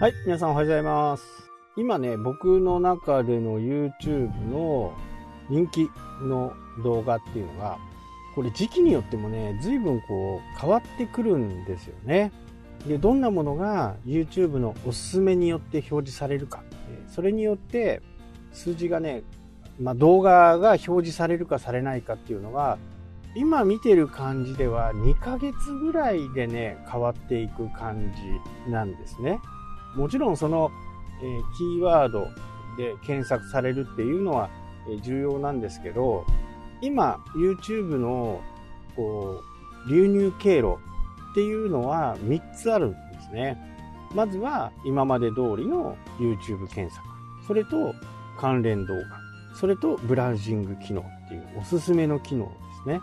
[0.00, 1.24] はい、皆さんおはようございます。
[1.76, 4.96] 今ね、僕の中での YouTube の
[5.50, 5.90] 人気
[6.22, 6.52] の
[6.84, 7.78] 動画っていうのが、
[8.36, 12.30] これ時期によってもね、随分こう変わってくるんですよね。
[12.86, 16.62] で、どんなものが YouTube のおすすめによって表示されるか。
[17.08, 18.00] それによって
[18.52, 19.24] 数字がね、
[19.80, 22.78] まあ、動画が表示されるかされないかっていうのが、
[23.34, 28.12] 今見てる感じでは2ヶ月ぐらいでね、変わっていく感
[28.66, 29.40] じなんですね。
[29.98, 30.70] もちろんその、
[31.20, 32.28] えー、キーワード
[32.76, 34.48] で検索されるっていうのは、
[34.88, 36.24] えー、重要なんですけど、
[36.80, 38.40] 今 YouTube の
[38.94, 39.42] こ
[39.86, 40.78] う流入経路
[41.32, 43.58] っていうのは3つあるんですね。
[44.14, 47.06] まずは今まで通りの YouTube 検索。
[47.46, 47.94] それと
[48.38, 49.02] 関連動画。
[49.56, 52.52] それとブラウジング機能っていうおすすめの機能で
[52.84, 53.00] すね。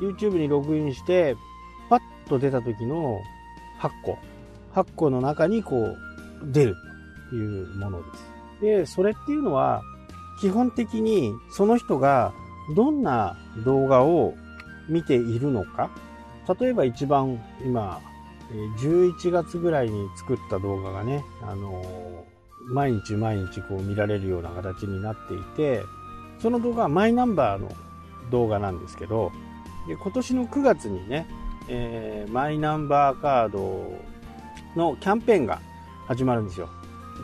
[0.00, 1.36] YouTube にログインして、
[1.90, 3.20] パッと出た時の
[3.80, 4.18] 8個。
[4.74, 5.96] 8個の中にこう
[6.44, 6.76] 出る
[7.30, 8.30] というものです。
[8.60, 9.82] で、それっていうのは、
[10.40, 12.32] 基本的にその人が
[12.74, 14.34] どんな動画を
[14.88, 15.90] 見ているのか。
[16.60, 18.00] 例えば一番今、
[18.78, 22.24] 11月ぐらいに作った動画がね、あの
[22.68, 25.82] 毎日毎日こう見られるような形になっていて、
[26.40, 27.70] その動画はマイナンバーの
[28.30, 29.30] 動画なんですけど、
[29.86, 31.26] で今年の9月にね、
[31.68, 33.92] えー、マイナンバーカード
[34.76, 35.60] のキャンペーンが
[36.10, 36.68] 始まるんですよ。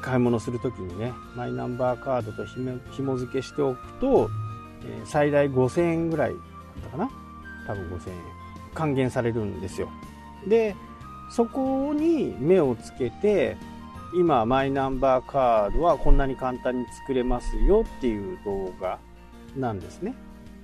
[0.00, 4.30] 買い物するときにね、マイナンバーカードとひも付けしておくと、
[4.84, 6.38] えー、最大5000円ぐらいだっ
[6.84, 7.10] たかな？
[7.66, 8.16] 多分5000円。
[8.74, 9.90] 還元されるんですよ。
[10.46, 10.76] で、
[11.32, 13.56] そこに目をつけて、
[14.14, 19.00] 今、マイナンバーカードはこんなに簡単に作れますよっていう動画
[19.56, 20.14] なんですね。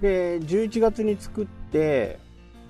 [0.00, 2.18] で、11月に作って、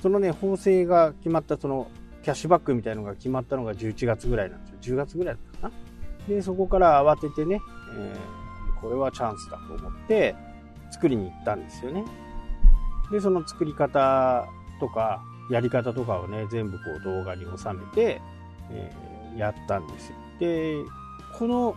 [0.02, 1.88] そのね、法制が決まったその
[2.26, 4.96] キャッシュバックみたいのが決まったのが11月ぐらいなんですよ。
[4.96, 5.74] 10月ぐらいだったか
[6.28, 6.34] な。
[6.34, 7.60] で、そこから慌ててね、
[7.96, 10.34] えー、これはチャンスだと思って
[10.90, 12.04] 作りに行ったんですよね。
[13.12, 14.44] で、その作り方
[14.80, 15.22] とか、
[15.52, 18.20] やり方とかをね、全部こう動画に収めて、
[18.72, 20.16] えー、やったんですよ。
[20.40, 20.74] で、
[21.38, 21.76] この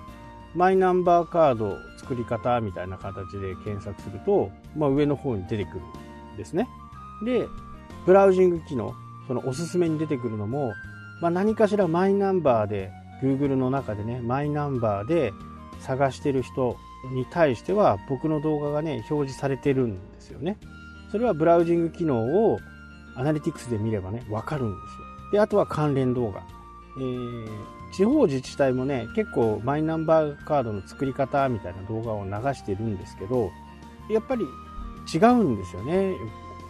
[0.55, 5.81] マイナンバーカード作り方みたいな形で検索すると、まあ、上の方に出てくる
[6.33, 6.67] んですね。
[7.23, 7.47] で、
[8.07, 8.95] ブラウジング機能、
[9.29, 10.73] そのおすすめに出てくるのも、
[11.22, 12.91] まあ、何かしらマイナンバーで
[13.22, 15.34] Google の中でねマイナンバーで
[15.81, 16.78] 探してる人
[17.13, 20.57] に対しては僕の動画がね表示されてるんですよね。
[21.12, 22.59] それはブラウジング機能を
[23.16, 25.31] アナリティクスで見ればねわかるんですよ。
[25.34, 26.41] であとは関連動画、
[26.97, 27.47] えー、
[27.94, 33.51] 地方自治体もね結構マイナンバーカードの作り方みたいな動画を流してるんですけど
[34.09, 34.45] やっぱり
[35.13, 36.16] 違うんですよね。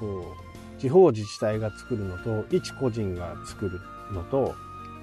[0.01, 0.48] こう
[0.79, 3.81] 地方自治体が作るのと一個人が作る
[4.11, 4.55] のと、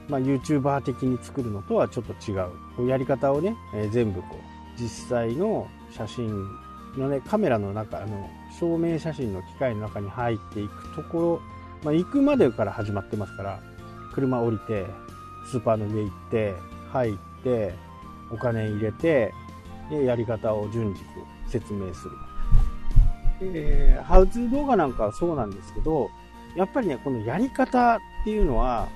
[0.08, 2.34] まあ、YouTuber 的に作るのとはちょっと違
[2.84, 2.88] う。
[2.88, 4.36] やり方をね、えー、全部こ
[4.78, 6.28] う実際の写真
[6.96, 8.28] のねカメラの中あの
[8.58, 11.42] 照明写真の機械の中に入っていくところ、
[11.84, 13.60] まあ、行くまでから始まってますから
[14.14, 14.86] 車降りて
[15.50, 16.54] スーパーの上行って
[16.90, 17.74] 入って
[18.30, 19.32] お金入れて
[19.90, 21.04] でやり方を順次
[21.48, 22.25] 説明する。
[23.40, 26.10] えー、ハウツー動画なんかはそうなんですけど、
[26.56, 28.88] やっぱりね、このやり方っていうのは、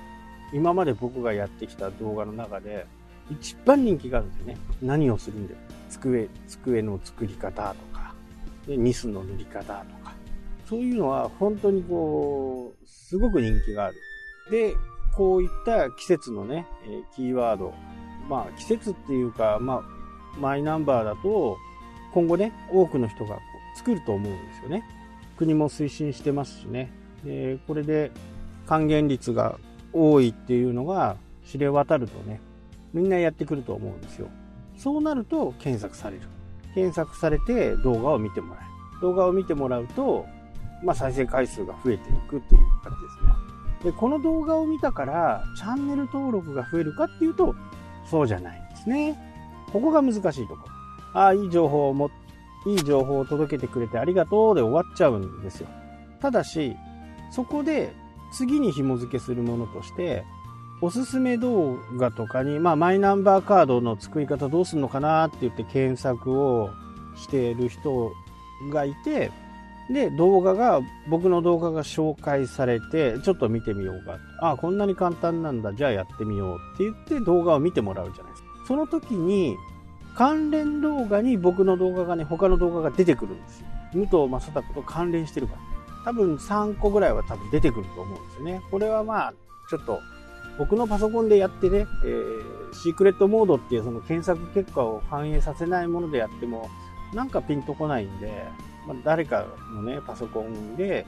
[0.53, 2.85] 今まで僕がやってきた動画の中で、
[3.29, 4.57] 一番人気があるんですよね。
[4.81, 5.55] 何をするんで
[5.89, 8.13] 机、机の作り方とか、
[8.67, 9.67] でニスの塗り方と
[10.03, 10.13] か、
[10.67, 13.95] そういうのは本当にこう、すごく人気がある。
[14.49, 14.73] で、
[15.15, 17.73] こういった季節のね、えキーワード、
[18.29, 21.57] まあ季節っていうか、まあ、マイナンバーだと、
[22.13, 23.37] 今後ね、多くの人が
[23.75, 24.83] 作ると思うんですよね。
[25.37, 26.91] 国も推進してますしね。
[27.23, 28.11] でこれで
[28.67, 29.57] 還元率が
[29.93, 32.39] 多いっていうのが知れ渡るとね、
[32.93, 34.27] みんなやってくると思うんですよ。
[34.77, 36.23] そうなると検索される。
[36.73, 39.01] 検索されて動画を見てもらえる。
[39.01, 40.25] 動画を見てもらうと、
[40.83, 43.91] まあ、再生回数が増えていくという感じですね。
[43.91, 47.55] で、この動画を見たからチャンネル登録が増えるかっていうと、
[48.09, 49.17] そうじゃないんですね。
[49.73, 51.19] ここが難しいところ。
[51.19, 52.09] ああ、いい情報を持っ
[52.65, 55.67] いい情報を届けてくれてありがとうで終わっちゃうんですよ。
[56.19, 56.75] ただし、
[57.31, 57.93] そこで
[58.31, 60.23] 次に紐付けするものとして、
[60.81, 66.71] おすすめ動画とかに、まあ、マイナンバーカードの作り方どうするのかなって言って検索を
[67.15, 68.11] している人
[68.71, 69.31] がいて、
[69.91, 74.17] で、動画が、僕の動画が紹介されて、ちょっと見てみようか。
[74.41, 75.73] あ、こんなに簡単なんだ。
[75.73, 78.49] じゃあやってみようって言って動画を見てもらうじゃないですか。
[78.67, 79.57] その時に、
[80.15, 83.67] 関連動画に僕の動画がね、他の動画が出てくるんですよ。
[83.93, 85.61] 武藤正孝と関連してるから。
[86.03, 88.61] 多分3個ぐらいは多分出てくると思うんですよね。
[88.71, 89.33] これはまあ、
[89.69, 89.99] ちょっと
[90.57, 96.69] 僕のパソコンでやってね、えー、シークレットモードっていうその検索結果を反映させないものでやっても、
[97.13, 98.45] なんかピンとこないんで、
[98.87, 101.05] まあ、誰かのね、パソコンで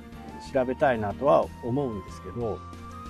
[0.53, 2.59] 調べたいなとは思うんですけど、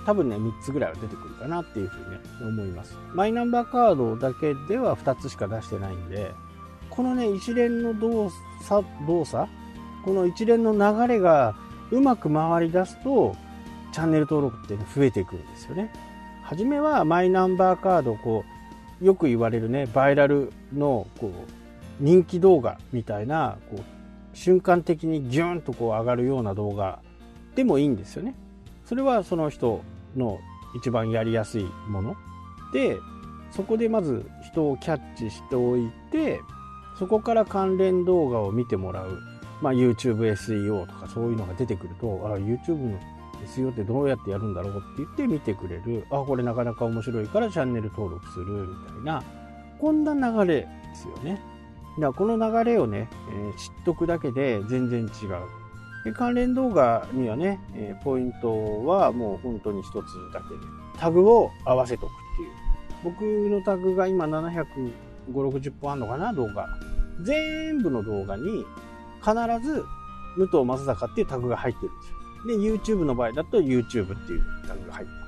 [0.04, 2.96] 多分ね、3つぐらいは出てくるかなっていうふうにね、思います。
[3.14, 6.32] マイナンバーカードだけでは2つしか出してないんで、
[6.90, 8.30] このね、一連の動
[8.62, 9.48] 作、動作
[10.04, 11.56] この一連の流れが
[11.90, 13.34] うまく回り出すと、
[13.92, 15.90] チャンネル登録って、ね、増えていくんですよね。
[16.42, 18.44] 初めはマイナンバーカード、こ
[19.00, 21.30] う、よく言われるね、バイラルの、こう、
[22.00, 23.94] 人気動画みたいな、こう、
[24.36, 26.98] 瞬間的にギューンとこう上がるような動画
[27.54, 28.34] でもいいんですよね。
[28.84, 29.82] それはその人
[30.16, 30.38] の
[30.74, 32.16] 一番やりやすいもの。
[32.72, 32.98] で、
[33.50, 36.40] そこでまず人をキャッチしておいて、
[36.98, 39.18] そこから関連動画を見てもらう。
[39.62, 42.98] まあ、YouTube SEO とかそういうのが出てくると、あ、YouTube の
[43.46, 46.06] SEO ってどうやってやるんだろうって言って見てくれる。
[46.10, 49.22] あ、これなかなか面白いからチャンネル登録するみたいな、
[49.80, 51.40] こんな流れですよね。
[51.98, 55.08] だからこの流れをね、えー、知っとくだけで全然違う。
[56.04, 59.94] で関連動画にはね、え、ポイントはもう本当に一つ
[60.32, 60.60] だけで、
[60.98, 62.50] タグを合わせとくっていう。
[63.02, 64.92] 僕のタグが今750、
[65.32, 66.68] 60本あるのかな、動画。
[67.22, 68.66] 全部の動画に
[69.22, 69.32] 必
[69.66, 69.84] ず
[70.36, 72.18] 武藤正坂っていうタグが入ってるんですよ。
[72.58, 75.18] で、YouTube の場合だと YouTube っていうタグが入ってる。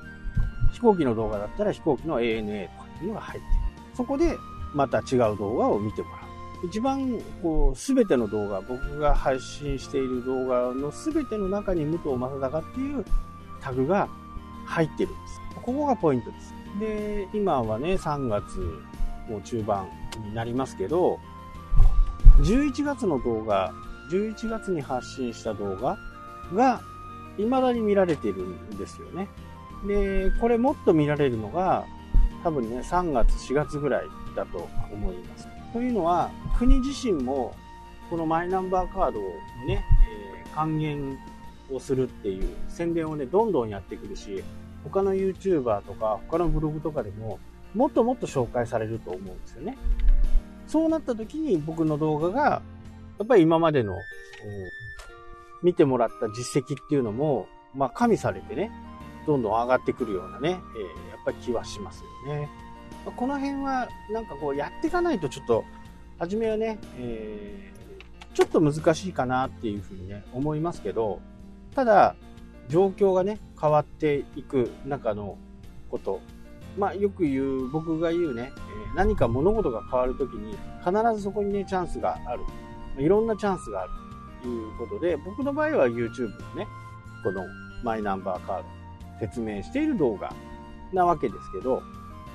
[0.73, 3.53] 飛行機の動画だったら飛行機の ANA とかっていうのが入ってる。
[3.95, 4.37] そこで
[4.75, 6.26] また違う動画を見てもらう。
[6.63, 13.05] 一番、こう、すべての動画、僕が配信している動画のすべての中に武藤正坂っていう
[13.61, 14.07] タグが
[14.65, 15.41] 入ってるんです。
[15.63, 16.53] ここがポイントです。
[16.79, 18.59] で、今はね、3月
[19.29, 19.87] もう中盤
[20.23, 21.19] になりますけど、
[22.39, 23.73] 11月の動画、
[24.11, 25.97] 11月に発信した動画
[26.53, 26.81] が
[27.37, 29.27] 未だに見られているんですよね。
[29.85, 31.85] で、これもっと見られるのが
[32.43, 34.05] 多分ね、3月、4月ぐらい
[34.35, 35.47] だと思います。
[35.73, 37.55] というのは、国自身も
[38.09, 39.23] このマイナンバーカードを
[39.67, 39.83] ね、
[40.37, 41.17] えー、還元
[41.71, 44.43] をするっていう宣伝をね、どんどんやってくるし、
[44.83, 47.39] 他の YouTuber とか他のブログとかでも
[47.73, 49.77] もっともっと紹介されると思うんですよね。
[50.67, 52.61] そうなった時に僕の動画が、
[53.19, 53.95] やっぱり今までの、
[55.63, 58.71] 見てもらった実績っていうのも、まあ加味されてね、
[59.25, 62.49] どんどん上がってくるようなね、えー、やっぱり気はしますよね。
[63.11, 65.63] この辺は、なんかこうやっていかないとちょっと、
[66.19, 71.19] 初めはね、えー、ちょっと難しいかなっていうふうにね、思いますけど、
[71.75, 72.15] ただ、
[72.69, 75.37] 状況がね、変わっていく中の
[75.89, 76.19] こと、
[76.77, 82.41] まあ、よく言う、僕が言うね、え何か物事が変わるときに、必ずそこにね、チャンスがある。
[82.97, 83.91] いろんなチャンスがある
[84.41, 86.67] ということで、僕の場合は YouTube のね、
[87.23, 87.45] この
[87.83, 88.65] マイナンバーカード、
[89.19, 90.33] 説明している動画
[90.93, 91.81] なわけですけど、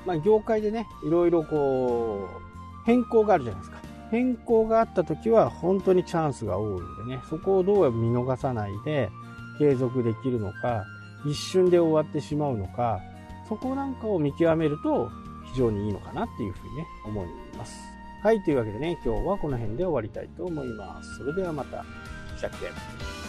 [0.05, 3.77] まあ、業界でね、いろいろこう、変更があるじゃないですか。
[4.11, 9.09] 変更があった時は本当にチャンスが多いんでね、そこをどう見逃さないで
[9.57, 10.85] 継続できるのか、
[11.25, 13.01] 一瞬で終わってしまうのか、
[13.47, 15.09] そこなんかを見極めると
[15.51, 17.27] 非常にいいのかなっていうふうにね、思い
[17.57, 17.75] ます。
[18.21, 21.17] はい、というわけでね、今日はこの辺で終わりたいと思います。
[21.17, 21.83] それではまた、
[22.37, 23.22] したっけ